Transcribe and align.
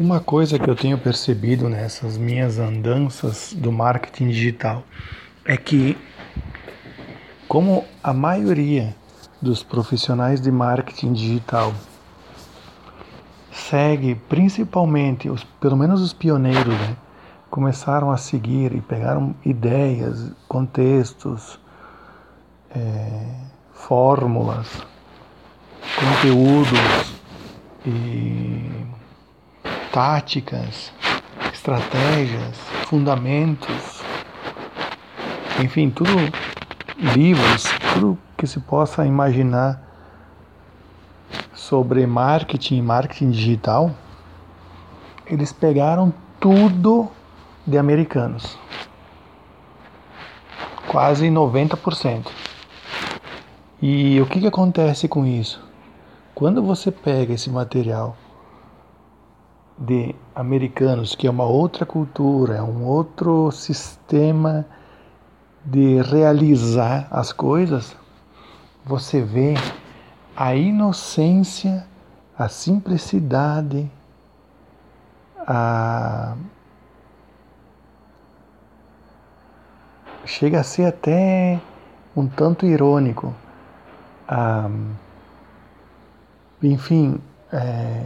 Uma 0.00 0.18
coisa 0.18 0.58
que 0.58 0.66
eu 0.66 0.74
tenho 0.74 0.96
percebido 0.96 1.68
nessas 1.68 2.16
minhas 2.16 2.58
andanças 2.58 3.52
do 3.52 3.70
marketing 3.70 4.28
digital 4.28 4.82
é 5.44 5.58
que, 5.58 5.94
como 7.46 7.84
a 8.02 8.10
maioria 8.14 8.96
dos 9.42 9.62
profissionais 9.62 10.40
de 10.40 10.50
marketing 10.50 11.12
digital 11.12 11.74
segue 13.52 14.14
principalmente, 14.26 15.28
os, 15.28 15.44
pelo 15.60 15.76
menos 15.76 16.00
os 16.00 16.14
pioneiros, 16.14 16.72
né, 16.72 16.96
começaram 17.50 18.10
a 18.10 18.16
seguir 18.16 18.74
e 18.74 18.80
pegaram 18.80 19.34
ideias, 19.44 20.32
contextos, 20.48 21.60
é, 22.74 23.34
fórmulas, 23.74 24.66
conteúdos 25.94 27.12
e 27.84 28.79
táticas, 29.92 30.92
estratégias, 31.52 32.56
fundamentos, 32.86 34.02
enfim, 35.62 35.90
tudo 35.90 36.10
livros, 37.14 37.64
tudo 37.94 38.18
que 38.36 38.46
se 38.46 38.60
possa 38.60 39.04
imaginar 39.04 39.82
sobre 41.54 42.06
marketing 42.06 42.78
e 42.78 42.82
marketing 42.82 43.30
digital, 43.30 43.90
eles 45.26 45.52
pegaram 45.52 46.12
tudo 46.38 47.10
de 47.66 47.76
americanos. 47.76 48.58
Quase 50.88 51.28
90%. 51.28 52.26
E 53.82 54.20
o 54.20 54.26
que, 54.26 54.40
que 54.40 54.46
acontece 54.46 55.08
com 55.08 55.24
isso? 55.24 55.62
Quando 56.34 56.62
você 56.62 56.90
pega 56.90 57.34
esse 57.34 57.48
material 57.48 58.16
de 59.80 60.14
americanos, 60.34 61.14
que 61.14 61.26
é 61.26 61.30
uma 61.30 61.46
outra 61.46 61.86
cultura, 61.86 62.56
é 62.56 62.62
um 62.62 62.84
outro 62.84 63.50
sistema 63.50 64.66
de 65.64 66.02
realizar 66.02 67.08
as 67.10 67.32
coisas, 67.32 67.96
você 68.84 69.22
vê 69.22 69.54
a 70.36 70.54
inocência, 70.54 71.86
a 72.38 72.48
simplicidade, 72.48 73.90
a 75.38 76.36
chega 80.24 80.60
a 80.60 80.62
ser 80.62 80.84
até 80.84 81.60
um 82.16 82.26
tanto 82.26 82.66
irônico. 82.66 83.34
enfim, 86.62 87.20
é, 87.52 88.04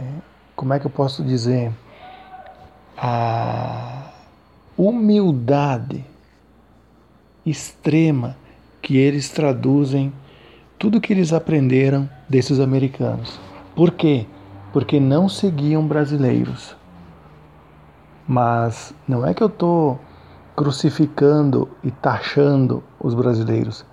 como 0.55 0.73
é 0.73 0.79
que 0.79 0.85
eu 0.85 0.91
posso 0.91 1.23
dizer, 1.23 1.71
a 2.97 4.11
humildade 4.77 6.05
extrema 7.45 8.35
que 8.81 8.97
eles 8.97 9.29
traduzem 9.29 10.13
tudo 10.77 11.01
que 11.01 11.13
eles 11.13 11.33
aprenderam 11.33 12.09
desses 12.27 12.59
americanos. 12.59 13.39
Por 13.75 13.91
quê? 13.91 14.25
Porque 14.71 14.99
não 14.99 15.27
seguiam 15.27 15.85
brasileiros. 15.87 16.75
Mas 18.27 18.93
não 19.07 19.25
é 19.25 19.33
que 19.33 19.43
eu 19.43 19.47
estou 19.47 19.99
crucificando 20.55 21.69
e 21.83 21.91
taxando 21.91 22.83
os 22.99 23.13
brasileiros. 23.13 23.85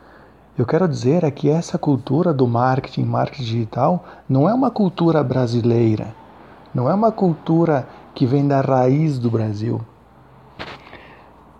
Eu 0.56 0.66
quero 0.66 0.86
dizer 0.86 1.24
é 1.24 1.30
que 1.30 1.48
essa 1.48 1.78
cultura 1.78 2.32
do 2.32 2.46
marketing, 2.46 3.04
marketing 3.04 3.42
digital, 3.42 4.04
não 4.28 4.48
é 4.48 4.54
uma 4.54 4.70
cultura 4.70 5.22
brasileira. 5.22 6.14
Não 6.74 6.88
é 6.88 6.94
uma 6.94 7.12
cultura 7.12 7.86
que 8.14 8.26
vem 8.26 8.46
da 8.46 8.60
raiz 8.60 9.18
do 9.18 9.30
Brasil. 9.30 9.80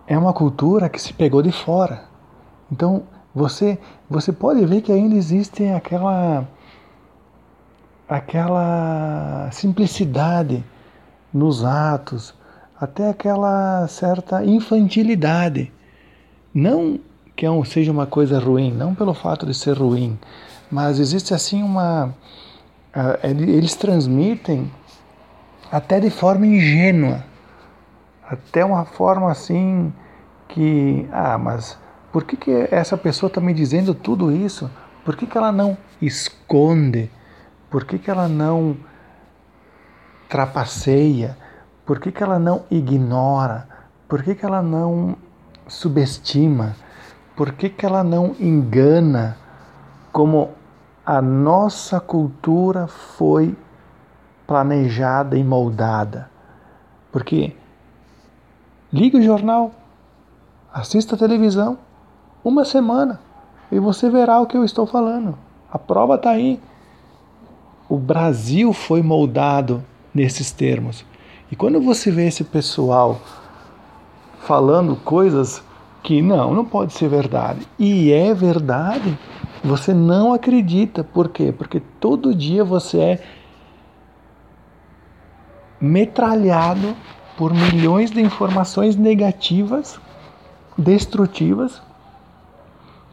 É 0.06 0.16
uma 0.16 0.32
cultura 0.32 0.88
que 0.88 1.00
se 1.00 1.12
pegou 1.12 1.42
de 1.42 1.52
fora. 1.52 2.04
Então, 2.70 3.02
você 3.34 3.78
você 4.08 4.32
pode 4.32 4.64
ver 4.66 4.82
que 4.82 4.92
ainda 4.92 5.14
existe 5.14 5.64
aquela 5.68 6.46
aquela 8.08 9.48
simplicidade 9.52 10.62
nos 11.32 11.64
atos, 11.64 12.34
até 12.78 13.08
aquela 13.08 13.86
certa 13.88 14.44
infantilidade. 14.44 15.72
Não 16.54 17.00
que 17.34 17.46
é 17.46 17.64
seja 17.64 17.90
uma 17.90 18.06
coisa 18.06 18.38
ruim, 18.38 18.70
não 18.70 18.94
pelo 18.94 19.14
fato 19.14 19.46
de 19.46 19.54
ser 19.54 19.78
ruim, 19.78 20.18
mas 20.70 20.98
existe 20.98 21.32
assim 21.32 21.62
uma. 21.62 22.14
Eles 23.22 23.74
transmitem 23.74 24.70
até 25.72 25.98
de 25.98 26.10
forma 26.10 26.46
ingênua, 26.46 27.24
até 28.28 28.62
uma 28.62 28.84
forma 28.84 29.30
assim 29.30 29.90
que, 30.46 31.08
ah, 31.10 31.38
mas 31.38 31.78
por 32.12 32.24
que, 32.24 32.36
que 32.36 32.68
essa 32.70 32.94
pessoa 32.94 33.28
está 33.28 33.40
me 33.40 33.54
dizendo 33.54 33.94
tudo 33.94 34.30
isso? 34.30 34.70
Por 35.02 35.16
que, 35.16 35.26
que 35.26 35.38
ela 35.38 35.50
não 35.50 35.78
esconde? 36.00 37.10
Por 37.70 37.86
que, 37.86 37.98
que 37.98 38.10
ela 38.10 38.28
não 38.28 38.76
trapaceia? 40.28 41.38
Por 41.86 41.98
que, 41.98 42.12
que 42.12 42.22
ela 42.22 42.38
não 42.38 42.64
ignora? 42.70 43.66
Por 44.06 44.22
que, 44.22 44.34
que 44.34 44.44
ela 44.44 44.60
não 44.60 45.16
subestima? 45.66 46.76
Por 47.34 47.52
que, 47.52 47.70
que 47.70 47.86
ela 47.86 48.04
não 48.04 48.36
engana 48.38 49.38
como 50.12 50.50
a 51.04 51.22
nossa 51.22 51.98
cultura 51.98 52.86
foi 52.86 53.56
planejada 54.52 55.38
e 55.38 55.42
moldada. 55.42 56.28
Porque 57.10 57.54
liga 58.92 59.16
o 59.16 59.22
jornal, 59.22 59.70
assista 60.70 61.14
a 61.14 61.18
televisão, 61.18 61.78
uma 62.44 62.62
semana, 62.62 63.18
e 63.70 63.78
você 63.78 64.10
verá 64.10 64.38
o 64.40 64.46
que 64.46 64.54
eu 64.54 64.62
estou 64.62 64.84
falando. 64.84 65.38
A 65.72 65.78
prova 65.78 66.16
está 66.16 66.32
aí. 66.32 66.60
O 67.88 67.96
Brasil 67.96 68.74
foi 68.74 69.02
moldado 69.02 69.82
nesses 70.14 70.50
termos. 70.50 71.02
E 71.50 71.56
quando 71.56 71.80
você 71.80 72.10
vê 72.10 72.26
esse 72.26 72.44
pessoal 72.44 73.22
falando 74.40 74.96
coisas 74.96 75.62
que 76.02 76.20
não, 76.20 76.52
não 76.52 76.64
pode 76.66 76.92
ser 76.92 77.08
verdade, 77.08 77.66
e 77.78 78.12
é 78.12 78.34
verdade, 78.34 79.18
você 79.64 79.94
não 79.94 80.34
acredita. 80.34 81.02
Por 81.02 81.30
quê? 81.30 81.54
Porque 81.56 81.80
todo 81.98 82.34
dia 82.34 82.62
você 82.62 82.98
é 82.98 83.41
metralhado 85.82 86.96
por 87.36 87.52
milhões 87.52 88.12
de 88.12 88.20
informações 88.20 88.94
negativas, 88.94 90.00
destrutivas, 90.78 91.82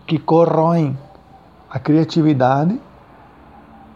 que 0.06 0.20
corroem 0.20 0.96
a 1.68 1.80
criatividade, 1.80 2.80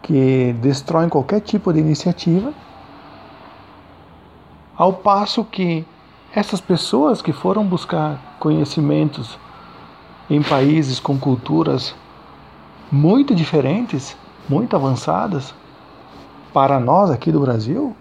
que 0.02 0.52
destroem 0.60 1.08
qualquer 1.08 1.40
tipo 1.40 1.72
de 1.72 1.78
iniciativa, 1.78 2.52
ao 4.76 4.92
passo 4.92 5.44
que 5.44 5.86
essas 6.34 6.60
pessoas 6.60 7.22
que 7.22 7.32
foram 7.32 7.64
buscar 7.64 8.36
conhecimentos 8.40 9.38
em 10.28 10.42
países 10.42 10.98
com 10.98 11.16
culturas 11.16 11.94
muito 12.90 13.36
diferentes, 13.36 14.16
muito 14.48 14.74
avançadas, 14.74 15.54
para 16.52 16.80
nós 16.80 17.10
aqui 17.10 17.30
do 17.30 17.40
Brasil, 17.40 17.96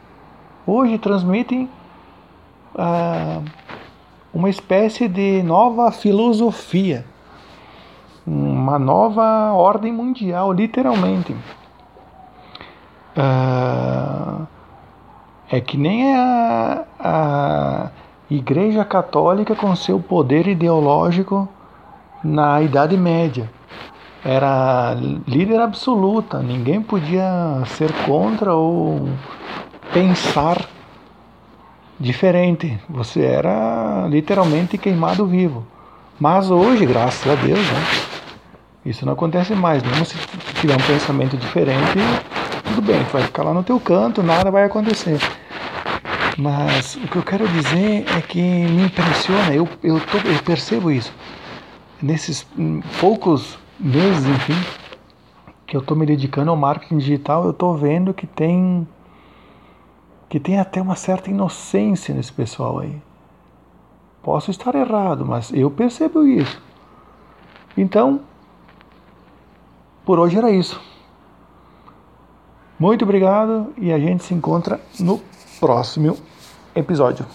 hoje 0.65 0.97
transmitem 0.97 1.69
ah, 2.75 3.41
uma 4.33 4.49
espécie 4.49 5.07
de 5.07 5.43
nova 5.43 5.91
filosofia, 5.91 7.05
uma 8.25 8.79
nova 8.79 9.53
ordem 9.53 9.91
mundial, 9.91 10.51
literalmente. 10.51 11.35
Ah, 13.15 14.41
é 15.51 15.61
que 15.61 15.77
nem 15.77 16.15
a, 16.15 16.83
a 16.99 17.89
Igreja 18.29 18.83
Católica 18.83 19.55
com 19.55 19.75
seu 19.75 19.99
poder 19.99 20.47
ideológico 20.47 21.47
na 22.23 22.61
Idade 22.61 22.97
Média. 22.97 23.49
Era 24.25 24.95
líder 25.27 25.59
absoluta, 25.59 26.39
ninguém 26.39 26.81
podia 26.81 27.61
ser 27.67 27.91
contra 28.05 28.55
ou 28.55 29.09
pensar 29.93 30.67
diferente. 31.99 32.77
Você 32.89 33.21
era 33.21 34.07
literalmente 34.09 34.77
queimado 34.77 35.25
vivo. 35.27 35.65
Mas 36.19 36.49
hoje, 36.49 36.85
graças 36.85 37.31
a 37.31 37.35
Deus, 37.35 37.59
né, 37.59 37.85
isso 38.85 39.05
não 39.05 39.13
acontece 39.13 39.53
mais. 39.53 39.83
Mesmo 39.83 40.05
se 40.05 40.17
tiver 40.59 40.73
um 40.73 40.87
pensamento 40.87 41.37
diferente, 41.37 41.99
tudo 42.65 42.81
bem, 42.81 43.03
vai 43.03 43.23
ficar 43.23 43.43
lá 43.43 43.53
no 43.53 43.63
teu 43.63 43.79
canto, 43.79 44.23
nada 44.23 44.51
vai 44.51 44.63
acontecer. 44.63 45.19
Mas 46.37 46.95
o 46.95 47.07
que 47.07 47.15
eu 47.15 47.23
quero 47.23 47.47
dizer 47.47 48.05
é 48.17 48.21
que 48.21 48.41
me 48.41 48.85
impressiona, 48.85 49.53
eu, 49.53 49.69
eu, 49.83 49.99
tô, 49.99 50.17
eu 50.17 50.41
percebo 50.43 50.91
isso. 50.91 51.13
Nesses 52.01 52.45
poucos 52.99 53.57
meses, 53.79 54.25
enfim, 54.25 54.57
que 55.67 55.75
eu 55.77 55.81
estou 55.81 55.95
me 55.95 56.05
dedicando 56.05 56.49
ao 56.49 56.57
marketing 56.57 56.97
digital, 56.97 57.45
eu 57.45 57.51
estou 57.51 57.77
vendo 57.77 58.13
que 58.13 58.25
tem 58.25 58.87
que 60.29 60.39
tem 60.39 60.59
até 60.59 60.81
uma 60.81 60.95
certa 60.95 61.29
inocência 61.29 62.13
nesse 62.13 62.31
pessoal 62.31 62.79
aí. 62.79 63.01
Posso 64.21 64.51
estar 64.51 64.73
errado, 64.75 65.25
mas 65.25 65.51
eu 65.53 65.69
percebo 65.69 66.25
isso. 66.25 66.61
Então, 67.77 68.21
por 70.05 70.19
hoje 70.19 70.37
era 70.37 70.49
isso. 70.51 70.81
Muito 72.79 73.03
obrigado 73.03 73.73
e 73.77 73.91
a 73.91 73.99
gente 73.99 74.23
se 74.23 74.33
encontra 74.33 74.79
no 74.99 75.21
próximo 75.59 76.17
episódio. 76.75 77.25